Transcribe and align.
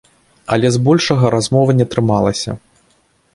Але 0.55 0.71
з 0.77 0.79
большага 0.87 1.31
размова 1.35 1.77
не 1.81 1.87
атрымалася. 1.89 2.57